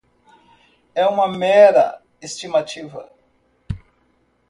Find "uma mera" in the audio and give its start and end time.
1.05-2.01